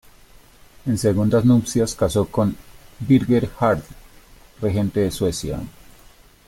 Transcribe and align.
En 0.87 0.97
segundas 0.97 1.45
nupcias 1.45 1.93
casó 1.93 2.25
con 2.25 2.57
Birger 3.07 3.47
jarl, 3.51 3.83
regente 4.59 5.01
de 5.01 5.11
Suecia. 5.11 5.59